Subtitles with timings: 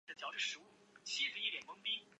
[0.01, 0.59] 张津后又被他的属
[0.95, 1.81] 将区景所杀。